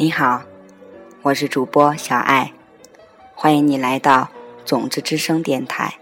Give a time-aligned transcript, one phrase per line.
[0.00, 0.44] 你好，
[1.22, 2.52] 我是主播小爱，
[3.34, 4.28] 欢迎你来到
[4.64, 5.98] 种子之声电台。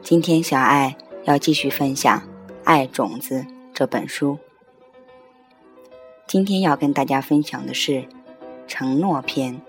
[0.00, 2.16] 今天小爱要继续分享
[2.62, 3.40] 《爱种子》
[3.74, 4.38] 这本书。
[6.28, 8.04] 今天要跟大家分享的是
[8.68, 9.60] 承诺篇，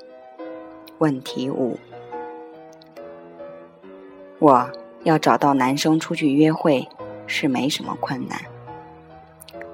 [1.00, 1.80] 问题五：
[4.38, 4.70] 我
[5.02, 6.88] 要找到男生出去约会
[7.26, 8.40] 是没什么困难。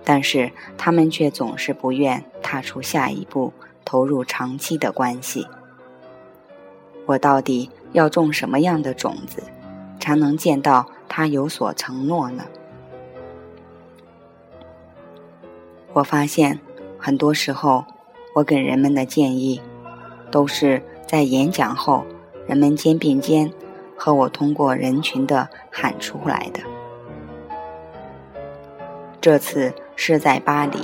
[0.05, 2.23] 但是他们却总是不愿
[2.55, 3.51] 踏出下一步，
[3.83, 5.45] 投入长期的关系。
[7.05, 9.43] 我到底要种什么样的种子，
[9.99, 12.45] 才能见到他有所承诺呢？
[15.91, 16.61] 我发现，
[16.97, 17.83] 很多时候
[18.35, 19.59] 我给人们的建议，
[20.31, 22.05] 都是在演讲后，
[22.47, 23.51] 人们肩并肩，
[23.97, 26.61] 和我通过人群的喊出来的。
[29.19, 29.73] 这次。
[29.97, 30.77] 是在巴黎，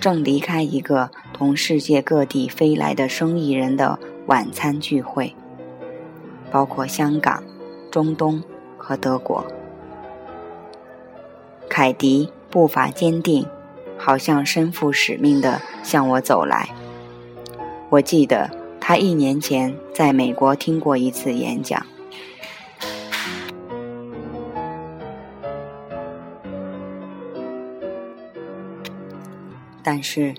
[0.00, 5.34] 正离开一个同世界各地飞来的生意人的晚餐聚会，
[6.50, 7.44] 包括香港、
[7.90, 8.42] 中东
[8.78, 9.44] 和德国。
[11.68, 13.46] 凯迪步伐坚定，
[13.98, 16.70] 好像身负使命的向我走来。
[17.90, 21.84] 我记得他一年前在美国听过一次演讲。
[29.92, 30.32] 但是，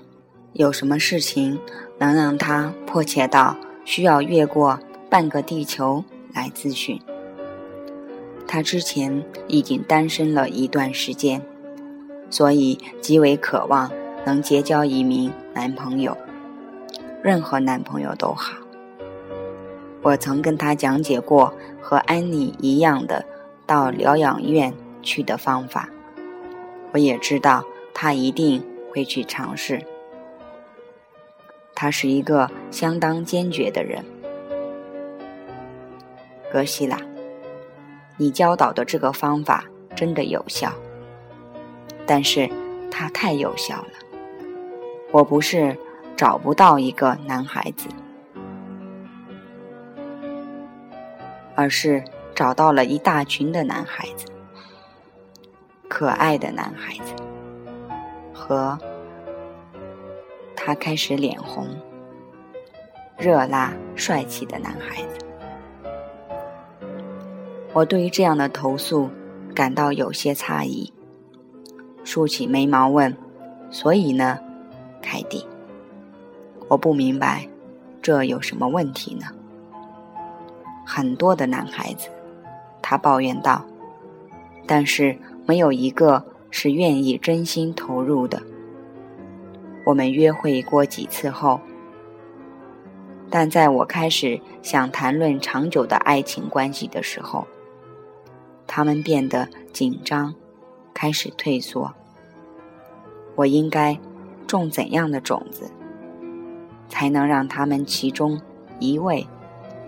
[0.54, 1.60] 有什么事情
[1.98, 6.98] 能让他迫切到需要越过半个地球来咨询？
[8.48, 11.42] 他之前已经单身了一段时间，
[12.30, 13.92] 所以极为渴望
[14.24, 16.16] 能结交一名男朋友，
[17.22, 18.56] 任何男朋友都好。
[20.00, 23.22] 我曾跟他讲解过和安妮一样的
[23.66, 25.90] 到疗养院去的方法，
[26.92, 28.64] 我也知道他一定。
[28.92, 29.82] 会去尝试。
[31.74, 34.04] 他是一个相当坚决的人。
[36.52, 36.98] 格西拉，
[38.18, 39.64] 你教导的这个方法
[39.96, 40.70] 真的有效，
[42.06, 42.46] 但是
[42.90, 43.88] 它太有效了。
[45.10, 45.74] 我不是
[46.14, 47.88] 找不到一个男孩子，
[51.54, 52.04] 而是
[52.34, 54.26] 找到了一大群的男孩子，
[55.88, 57.14] 可爱的男孩子。
[58.32, 58.78] 和
[60.56, 61.66] 他开始脸红、
[63.16, 65.18] 热辣、帅气的男孩子，
[67.72, 69.10] 我对于这样的投诉
[69.54, 70.92] 感到有些诧异，
[72.04, 73.16] 竖起眉毛问
[73.70, 74.38] ：“所以呢，
[75.00, 75.46] 凯蒂？
[76.68, 77.48] 我不明白，
[78.00, 79.26] 这有什么问题呢？”
[80.86, 82.08] 很多的男孩子，
[82.80, 83.64] 他抱怨道，
[84.66, 86.24] 但是没有一个。
[86.52, 88.40] 是愿意真心投入的。
[89.84, 91.60] 我们约会过几次后，
[93.28, 97.44] 但在我开始想谈论长久的爱情关系的时候，
[98.66, 100.32] 他们变得紧张，
[100.94, 101.92] 开始退缩。
[103.34, 103.98] 我应该
[104.46, 105.68] 种怎样的种子，
[106.88, 108.40] 才能让他们其中
[108.78, 109.26] 一位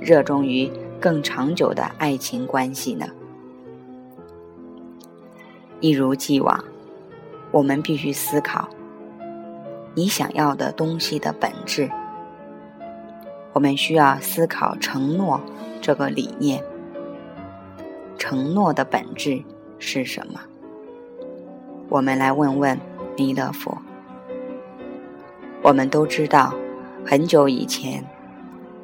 [0.00, 3.06] 热衷于更长久的爱情关系呢？
[5.80, 6.64] 一如既往，
[7.50, 8.68] 我们必须思考
[9.94, 11.90] 你想要的东西的本质。
[13.52, 15.40] 我们需要思考承诺
[15.80, 16.62] 这个理念。
[18.16, 19.42] 承诺的本质
[19.78, 20.40] 是什么？
[21.88, 22.78] 我们来问问
[23.16, 23.76] 弥勒佛。
[25.62, 26.54] 我们都知道，
[27.04, 28.02] 很久以前，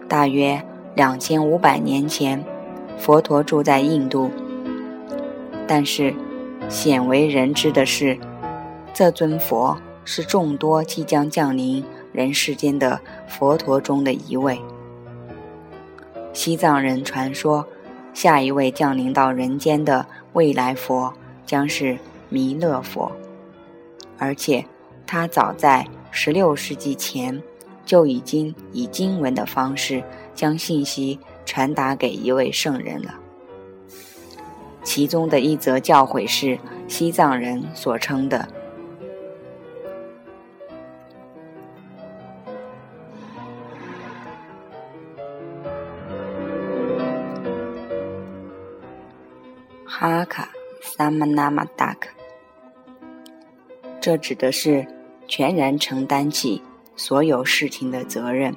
[0.06, 0.62] 大约
[0.94, 2.44] 两千五百年前，
[2.98, 4.30] 佛陀住在印度，
[5.66, 6.14] 但是。
[6.70, 8.16] 鲜为人知的是，
[8.94, 14.58] 这尊佛是众多即将降临人世间的佛陀中的一位。
[16.32, 17.67] 西藏人传说，
[18.14, 21.12] 下一位降临到人间的未来佛
[21.44, 23.11] 将是弥勒佛，
[24.17, 24.64] 而且
[25.05, 27.43] 他早在十六世纪前
[27.84, 30.05] 就已经以经文的方式
[30.37, 33.12] 将信息传达给一位圣人了。
[34.82, 38.49] 其中的一则教诲是西藏人所称的
[49.85, 50.49] “哈卡
[50.81, 52.09] 萨曼纳玛达克”，
[54.00, 54.87] 这指的是
[55.29, 56.62] 全然承担起
[56.97, 58.56] 所有事情的责任，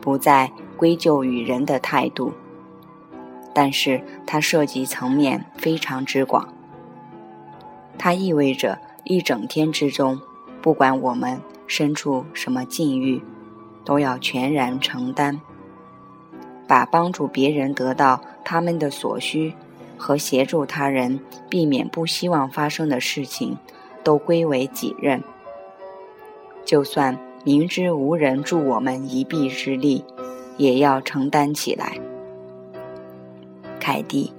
[0.00, 2.32] 不再归咎于人的态度。
[3.54, 6.52] 但是它涉及层面非常之广，
[7.98, 10.20] 它意味着一整天之中，
[10.60, 13.22] 不管我们身处什么境遇，
[13.84, 15.40] 都要全然承担，
[16.66, 19.54] 把帮助别人得到他们的所需
[19.98, 23.58] 和协助他人避免不希望发生的事情，
[24.02, 25.22] 都归为己任。
[26.64, 30.04] 就算明知无人助我们一臂之力，
[30.56, 31.98] 也要承担起来。
[33.82, 34.32] 凯蒂，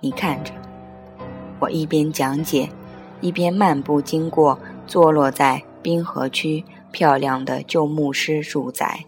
[0.00, 0.52] 你看着，
[1.60, 2.68] 我一边讲解，
[3.20, 4.58] 一边漫步经过
[4.88, 9.04] 坐落在滨河区漂亮的旧牧师住宅。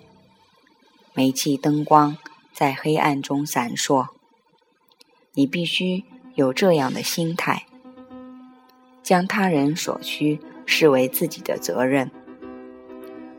[1.13, 2.17] 煤气灯光
[2.53, 4.07] 在黑暗中闪烁。
[5.35, 6.05] 你必须
[6.37, 7.65] 有这样的心态，
[9.03, 12.09] 将他人所需视为自己的责任，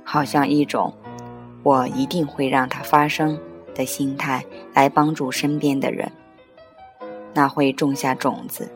[0.04, 0.94] 好像一种
[1.63, 3.39] “我一定会让它发生”。
[3.79, 6.11] 的心态来帮助身边的人，
[7.33, 8.69] 那会种下种子，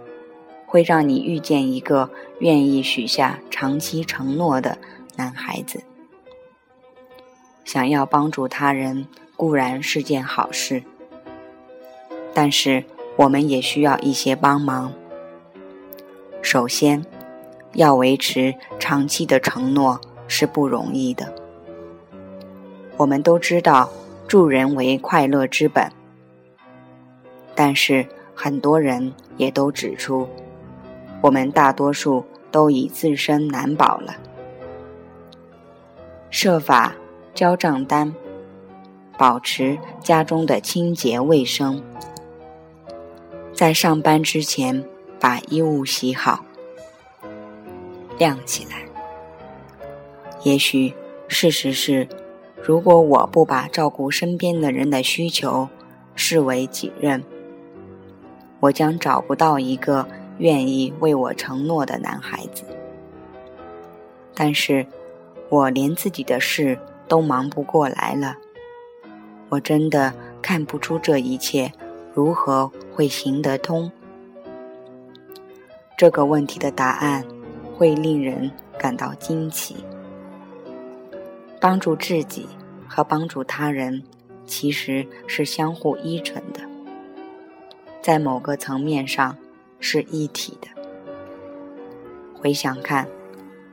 [0.65, 2.09] 会让你遇见一个
[2.39, 4.77] 愿意许下长期承诺的
[5.17, 5.83] 男孩子。
[7.65, 9.05] 想要帮助他人
[9.35, 10.81] 固然是件好事，
[12.33, 12.81] 但是
[13.17, 14.93] 我们也需要一些帮忙。
[16.41, 17.05] 首先，
[17.73, 19.99] 要维持长期的承诺
[20.29, 21.33] 是不容易的。
[22.95, 23.89] 我们都知道。
[24.33, 25.91] 助人为快乐之本，
[27.53, 28.03] 但是
[28.33, 30.27] 很多人也都指出，
[31.21, 34.15] 我们大多数都已自身难保了。
[36.31, 36.95] 设法
[37.35, 38.11] 交账单，
[39.19, 41.83] 保持家中的清洁卫生，
[43.53, 44.83] 在上班之前
[45.19, 46.43] 把衣物洗好、
[48.17, 48.77] 晾起来。
[50.41, 50.91] 也许
[51.27, 52.07] 事实是。
[52.65, 55.67] 如果我不把照顾身边的人的需求
[56.15, 57.21] 视为己任，
[58.61, 60.07] 我将找不到一个
[60.37, 62.63] 愿意为我承诺的男孩子。
[64.33, 64.87] 但是，
[65.49, 68.37] 我连自己的事都忙不过来了，
[69.49, 71.69] 我真的看不出这一切
[72.13, 73.91] 如何会行得通。
[75.97, 77.25] 这个问题的答案
[77.75, 79.83] 会令人感到惊奇。
[81.63, 82.45] 帮助自己
[82.89, 84.03] 和帮助他人
[84.45, 86.59] 其实是相互依存的，
[88.01, 89.37] 在某个层面上
[89.79, 90.67] 是一体的。
[92.33, 93.07] 回想看，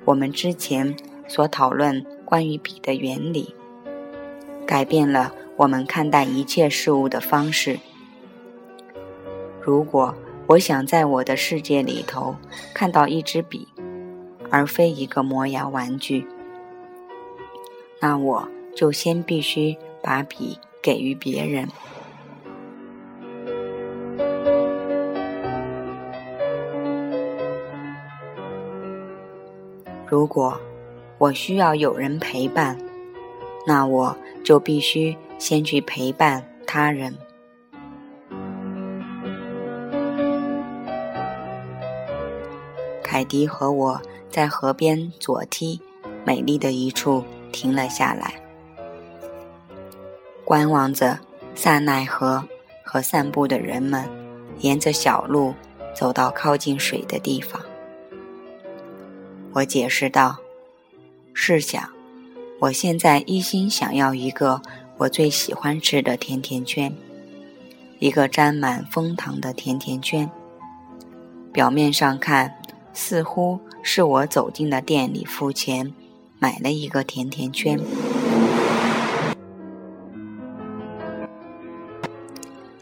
[0.05, 0.95] 我们之前
[1.27, 3.53] 所讨论关于笔的原理，
[4.65, 7.81] 改变了我们看待一切事物的方式。
[9.61, 10.15] 如果
[10.47, 12.37] 我想在我的世界里头
[12.73, 13.67] 看到一支笔，
[14.49, 16.25] 而非一个磨牙玩具。
[18.01, 21.69] 那我就先必须把笔给予别人。
[30.09, 30.59] 如果
[31.19, 32.77] 我需要有人陪伴，
[33.67, 37.15] 那我就必须先去陪伴他人。
[43.03, 44.01] 凯迪和我
[44.31, 45.81] 在河边左梯，
[46.25, 47.23] 美丽的一处。
[47.51, 48.35] 停了下来，
[50.45, 51.19] 观望着
[51.55, 52.43] 萨奈河
[52.83, 54.09] 和散步的人们
[54.59, 55.55] 沿着小路
[55.95, 57.61] 走到靠近水的地方。
[59.53, 60.37] 我解释道
[61.35, 61.91] ：“试想，
[62.61, 64.63] 我现在一心想要一个
[64.97, 66.93] 我最喜欢吃的甜甜圈，
[67.99, 70.31] 一个沾满蜂糖的甜甜圈。
[71.53, 75.93] 表面上看，似乎是我走进了店里付钱。”
[76.43, 77.79] 买了一个甜甜圈，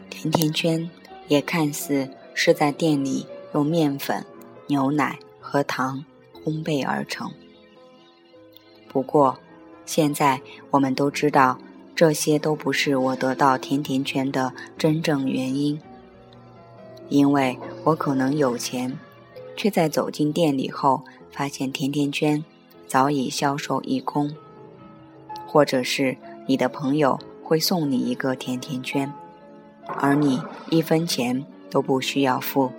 [0.09, 0.89] 甜甜圈
[1.27, 4.25] 也看似是在店里用面粉、
[4.67, 6.05] 牛奶和糖
[6.41, 7.29] 烘焙而成。
[8.87, 9.37] 不过，
[9.85, 10.39] 现在
[10.71, 11.59] 我们都知道，
[11.93, 15.77] 这些都不是我得到甜甜圈的真正原因，
[17.09, 18.97] 因为我可能有钱，
[19.57, 22.41] 却在走进店里后发现甜甜圈。
[22.89, 24.33] 早已销售一空，
[25.45, 26.17] 或者是
[26.47, 29.13] 你的朋友会送你一个甜甜圈，
[29.85, 30.41] 而你
[30.71, 32.71] 一分钱都不需要付。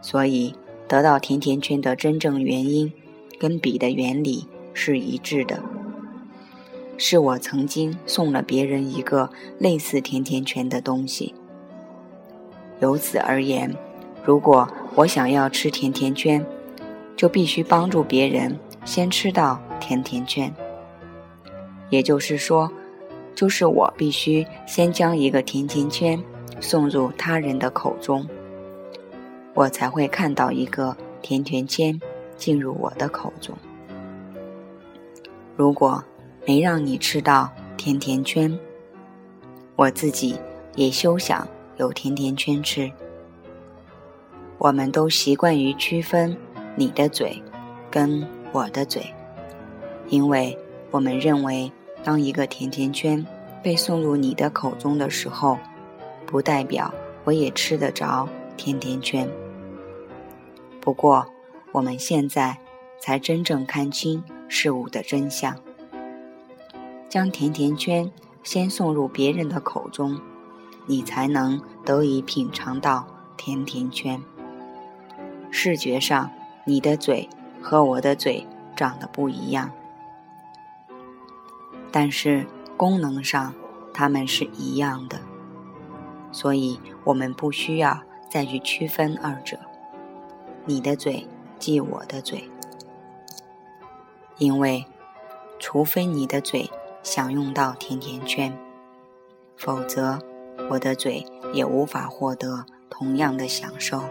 [0.00, 0.54] 所以，
[0.86, 2.92] 得到甜甜圈的真正原因，
[3.36, 5.60] 跟笔的原理是一致的。
[6.96, 11.34] 是我曾经送了别人一个类似甜甜圈的东西。
[12.78, 13.74] 由此而言，
[14.24, 16.46] 如果我想要吃甜甜圈，
[17.20, 20.50] 就必须帮助别人先吃到甜甜圈，
[21.90, 22.72] 也就是说，
[23.34, 26.18] 就是我必须先将一个甜甜圈
[26.60, 28.26] 送入他人的口中，
[29.52, 32.00] 我才会看到一个甜甜圈
[32.38, 33.54] 进入我的口中。
[35.56, 36.02] 如果
[36.46, 38.58] 没让你吃到甜甜圈，
[39.76, 40.38] 我自己
[40.74, 41.46] 也休想
[41.76, 42.90] 有甜甜圈吃。
[44.56, 46.34] 我们都习惯于区分
[46.76, 47.42] 你的嘴
[47.90, 49.12] 跟我的嘴，
[50.08, 50.56] 因为
[50.90, 51.70] 我们认为，
[52.02, 53.26] 当一个甜甜圈
[53.62, 55.58] 被送入你的口中的时候，
[56.26, 56.92] 不代表
[57.24, 59.28] 我也吃得着甜甜圈。
[60.80, 61.26] 不过，
[61.72, 62.56] 我们现在
[62.98, 65.54] 才真正看清事物的真相。
[67.08, 68.10] 将甜甜圈
[68.42, 70.18] 先送入别人的口中，
[70.86, 74.22] 你才能得以品尝到甜甜圈。
[75.50, 76.30] 视觉上，
[76.70, 77.28] 你的嘴
[77.60, 78.46] 和我的嘴
[78.76, 79.72] 长得不一样，
[81.90, 82.46] 但是
[82.76, 83.52] 功能上
[83.92, 85.18] 它们是一样的，
[86.30, 87.98] 所以我们不需要
[88.30, 89.58] 再去区分二者。
[90.64, 91.26] 你的嘴
[91.58, 92.48] 即我的嘴，
[94.38, 94.86] 因为
[95.58, 96.70] 除非你的嘴
[97.02, 98.56] 享用到甜甜圈，
[99.56, 100.20] 否则
[100.70, 104.04] 我的嘴也无法获得同样的享受。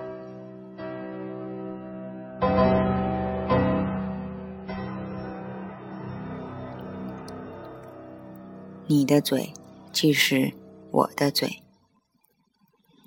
[8.91, 9.53] 你的嘴
[9.93, 10.51] 即是
[10.89, 11.61] 我的嘴，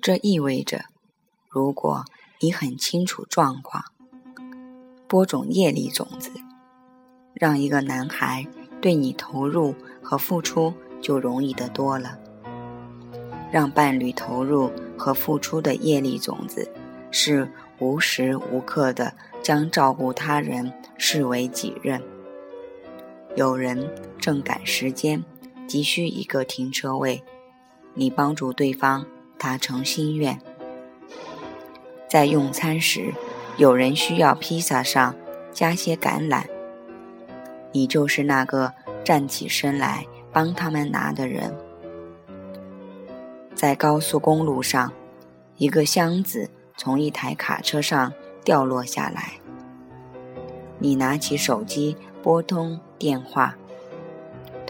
[0.01, 0.85] 这意味着，
[1.49, 2.05] 如果
[2.39, 3.83] 你很清楚状况，
[5.09, 6.31] 播种业力种子，
[7.33, 8.47] 让一个男孩
[8.79, 12.17] 对你投入和付出就容易得多了。
[13.51, 16.65] 让伴侣投入和付出的业力种子，
[17.11, 17.45] 是
[17.79, 22.01] 无时无刻的将照顾他人视为己任。
[23.35, 25.21] 有人正赶时间。
[25.67, 27.23] 急需一个停车位，
[27.93, 29.05] 你帮助对方
[29.37, 30.39] 达成心愿。
[32.07, 33.13] 在用餐时，
[33.57, 35.15] 有人需要披萨上
[35.51, 36.43] 加些橄榄，
[37.71, 41.55] 你就是那个站起身来帮他们拿的人。
[43.55, 44.91] 在高速公路上，
[45.57, 49.39] 一个箱子从一台卡车上掉落下来，
[50.77, 53.55] 你拿起手机拨通电话。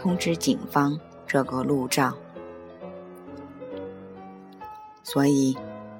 [0.04, 2.14] 通知警方这个路障，
[5.02, 5.56] 所以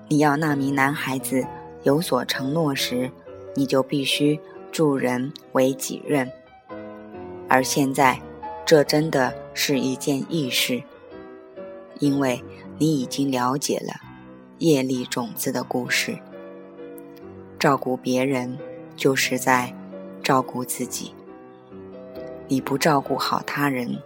[0.08, 1.46] 你要那名男孩子
[1.84, 3.10] 有所承诺时，
[3.54, 4.38] 你就必须
[4.70, 6.30] 助人为己任。
[7.48, 8.20] 而现在，
[8.66, 10.82] 这真的是一件易事，
[11.98, 12.44] 因为
[12.76, 13.94] 你已经了解了
[14.58, 16.18] 业力种子的故事。
[17.58, 18.58] 照顾别人，
[18.96, 19.74] 就是在
[20.22, 21.14] 照顾自己。
[22.46, 23.98] 你不照顾好他人，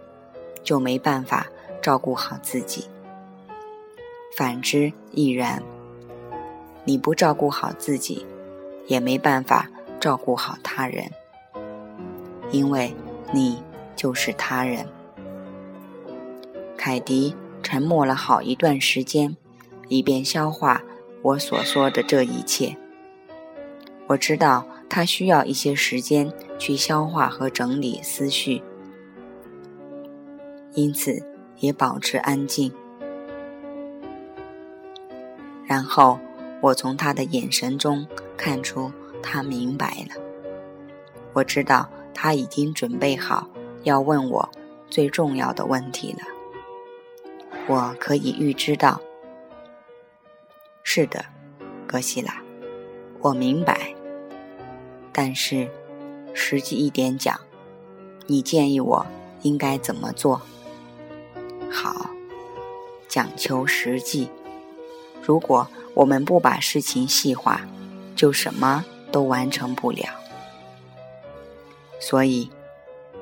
[0.63, 1.47] 就没办法
[1.81, 2.85] 照顾好自己；
[4.35, 5.61] 反之亦然。
[6.85, 8.25] 你不照顾好自己，
[8.87, 9.69] 也没办法
[9.99, 11.11] 照顾好他人，
[12.51, 12.95] 因为
[13.33, 13.61] 你
[13.95, 14.87] 就是他人。
[16.77, 19.35] 凯迪沉默了好一段时间，
[19.89, 20.81] 以便消化
[21.21, 22.77] 我所说的这一切。
[24.07, 24.65] 我知道。
[24.91, 28.61] 他需要一些时间去消化和整理思绪，
[30.73, 31.25] 因此
[31.57, 32.71] 也保持安静。
[35.65, 36.19] 然后
[36.61, 38.05] 我从他的眼神中
[38.37, 38.91] 看出
[39.23, 40.21] 他明白了。
[41.33, 43.47] 我知道他已经准备好
[43.83, 44.49] 要问我
[44.89, 46.19] 最重要的问题了。
[47.67, 48.99] 我可以预知到。
[50.81, 51.23] 是的，
[51.85, 52.41] 格西拉，
[53.19, 53.93] 我明白。
[55.11, 55.69] 但是，
[56.41, 57.37] 实际一点讲，
[58.25, 59.05] 你建议我
[59.41, 60.41] 应该怎么做？
[61.69, 62.09] 好，
[63.09, 64.29] 讲求实际。
[65.21, 67.61] 如果我们不把事情细化，
[68.15, 70.05] 就什么都完成不了。
[71.99, 72.49] 所以，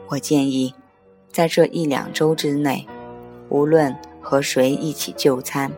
[0.10, 0.74] 我建议，
[1.32, 2.88] 在这一两周之内，
[3.50, 5.72] 无论和谁一起就餐，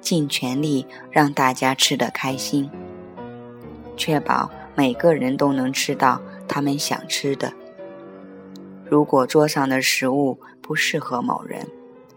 [0.00, 2.70] 尽全力让大家吃得开心，
[3.96, 4.48] 确保。
[4.74, 7.52] 每个人都能吃到他们想吃的。
[8.84, 11.68] 如果桌上的食物不适合某人，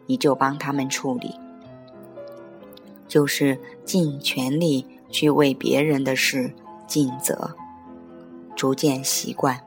[0.06, 1.36] 你就帮他们处理，
[3.08, 6.54] 就是尽全力去为别人的事
[6.88, 7.56] 尽责，
[8.56, 9.60] 逐渐习惯。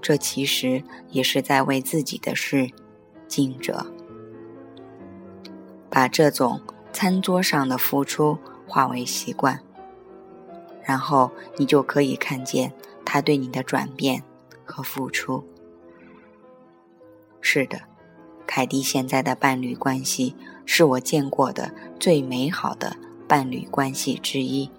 [0.00, 2.70] 这其实也是在为自己的事
[3.28, 3.86] 尽责，
[5.90, 6.60] 把这种
[6.90, 9.60] 餐桌上的付出化为习惯。
[10.82, 12.72] 然后你就可以看见
[13.12, 14.22] 他对你的转变
[14.64, 15.44] 和付出。
[17.40, 17.80] 是的，
[18.46, 24.70] 凯蒂现在的伴侣关系是我见过的最美好的伴侣关系之一。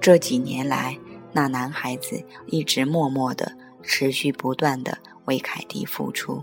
[0.00, 0.96] 这几年来，
[1.32, 6.40] 那男孩子一直默默的持续不断的为凯蒂付出，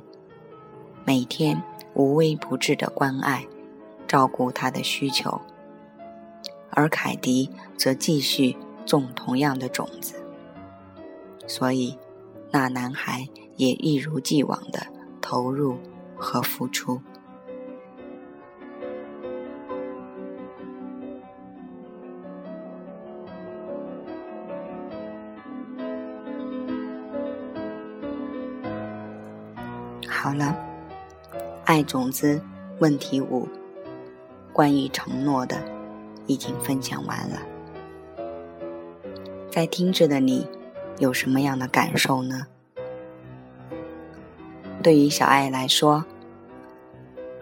[1.06, 1.63] 每天
[1.94, 3.48] 无微不至的关爱，
[4.06, 5.39] 照顾他的需求，
[6.72, 10.16] 而凯迪则继续种同样的种子，
[11.50, 11.98] 所以
[12.51, 14.79] 那男孩也一如既往的
[15.20, 15.79] 投入
[16.15, 17.01] 和付出。
[30.08, 30.56] 好了，
[31.65, 32.39] 爱种子
[32.77, 33.48] 问题五，
[34.53, 35.58] 关于承诺的
[36.27, 37.41] 已经分享完了。
[39.50, 40.46] 在听着的你，
[41.00, 42.46] 有什么样的感受呢？
[44.84, 46.06] 对于小爱来说，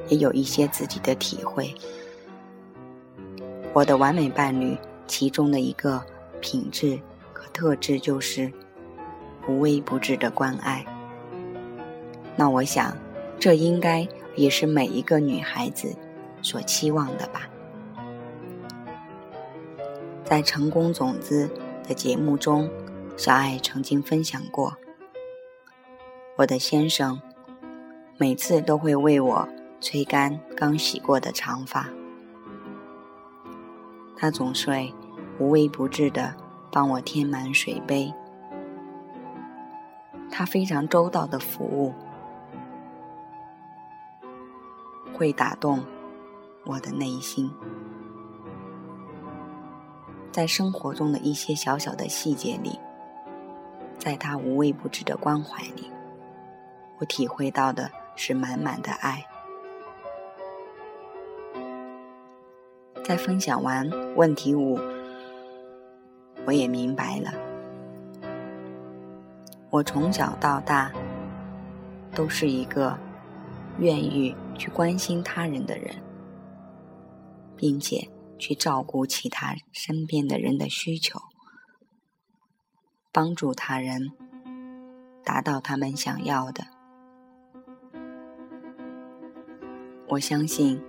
[0.07, 1.73] 也有一些自己的体会。
[3.73, 6.03] 我的完美伴侣，其中的一个
[6.39, 6.99] 品质
[7.33, 8.51] 和特质就是
[9.47, 10.85] 无微不至的关爱。
[12.35, 12.95] 那我想，
[13.39, 15.95] 这应该也是每一个女孩子
[16.41, 17.49] 所期望的吧。
[20.23, 21.49] 在《成功种子》
[21.87, 22.69] 的节目中，
[23.17, 24.77] 小爱曾经分享过，
[26.35, 27.19] 我的先生
[28.15, 29.49] 每次都会为我
[29.81, 31.89] 吹干刚洗过的长发，
[34.15, 34.71] 他总是
[35.39, 36.35] 无微不至的
[36.71, 38.13] 帮我添满水杯，
[40.29, 41.91] 他非常周到的服务。
[45.11, 45.83] 会打动
[46.65, 47.51] 我的内心，
[50.31, 52.79] 在生活中的一些小小的细节里，
[53.97, 55.91] 在他无微不至的关怀里，
[56.99, 59.25] 我体会到的是满满的爱。
[63.03, 64.79] 在分享完问题五，
[66.45, 67.33] 我也明白了，
[69.69, 70.91] 我从小到大
[72.13, 72.97] 都是一个
[73.79, 74.35] 愿意。
[74.57, 75.93] 去关心他人的人，
[77.55, 81.21] 并且去照顾其他身边的人的需求，
[83.11, 84.11] 帮助他人
[85.23, 86.65] 达到他们想要的。
[90.07, 90.81] 我相信，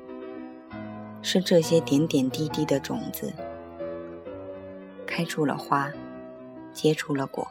[1.23, 3.33] 是这些点点滴滴的种子，
[5.07, 5.91] 开出了花，
[6.73, 7.49] 结出了果，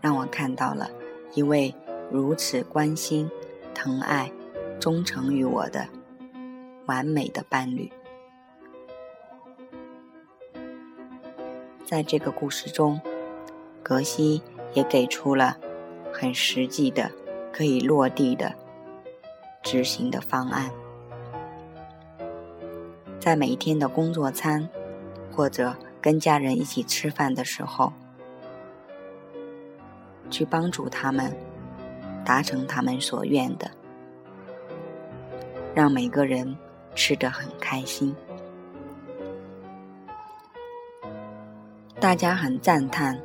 [0.00, 0.90] 让我看到了
[1.34, 1.74] 一位
[2.10, 3.30] 如此关心、
[3.74, 4.30] 疼爱。
[4.80, 5.88] 忠诚于我的
[6.86, 7.90] 完美的伴侣，
[11.84, 13.00] 在这个故事中，
[13.88, 14.42] 格西
[14.74, 15.56] 也给出了
[16.12, 17.10] 很实际的、
[17.50, 18.52] 可以落地的
[19.62, 20.70] 执行的方案。
[23.18, 24.68] 在每一天的工作餐，
[25.34, 27.90] 或者跟家人一起吃饭的时候，
[30.28, 31.34] 去帮助他们
[32.26, 33.70] 达成他们所愿的。
[35.74, 36.54] 让每个人
[36.94, 38.14] 吃得很开心，
[41.98, 43.18] 大家很赞叹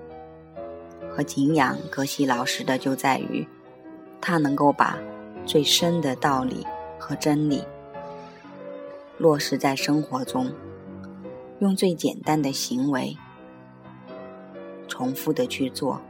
[1.13, 3.47] 和敬仰格西老师的，就在于
[4.19, 4.97] 他能够把
[5.45, 6.65] 最深的道理
[6.97, 7.63] 和真理
[9.19, 10.51] 落实在生活中，
[11.59, 13.15] 用最简单的行为
[14.87, 16.01] 重复的去做，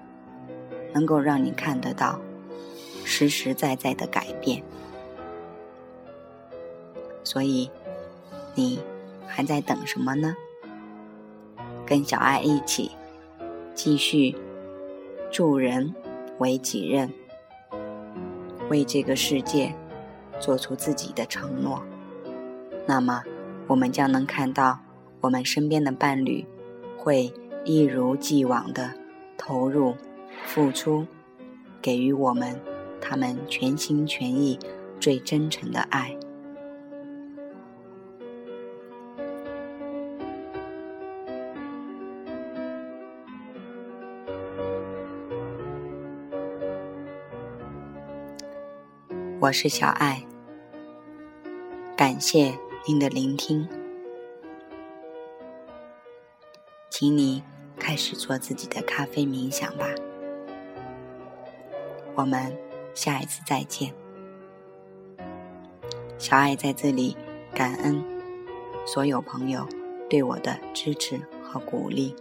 [0.93, 2.17] 能够让你看得到
[3.03, 4.63] 实实在在的改变。
[7.25, 7.69] 所以，
[8.55, 8.79] 你
[9.27, 10.35] 还在等什么呢？
[11.85, 12.91] 跟小爱一起，
[13.75, 14.35] 继续
[15.33, 15.95] 助人
[16.37, 17.11] 为己任，
[18.69, 19.73] 为这个世界
[20.39, 21.81] 做出自己的承诺。
[22.85, 23.23] 那么，
[23.65, 24.77] 我们将能看到
[25.21, 26.45] 我们身边的伴侣
[26.95, 27.33] 会
[27.65, 28.91] 一如既往的
[29.35, 29.95] 投入、
[30.45, 31.07] 付出，
[31.81, 32.61] 给予我们
[33.01, 34.59] 他们全心全意、
[34.99, 36.15] 最真诚的爱。
[49.43, 50.23] 我是小爱，
[51.97, 53.67] 感谢您的聆听，
[56.89, 57.43] 请你
[57.77, 59.85] 开始做自己的咖啡冥想吧。
[62.15, 62.57] 我们
[62.93, 63.93] 下一次再见。
[66.17, 67.17] 小爱在这里
[67.53, 68.01] 感恩
[68.85, 69.67] 所有朋友
[70.09, 72.15] 对我的支持和鼓励，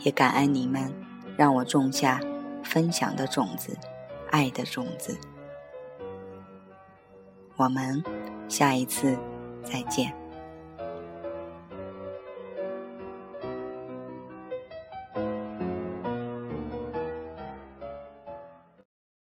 [0.00, 0.92] 也感恩你们
[1.38, 2.20] 让我种下
[2.62, 3.74] 分享的种子，
[4.30, 5.16] 爱的种子。
[7.62, 8.02] 我们
[8.48, 9.16] 下一次
[9.62, 10.21] 再见。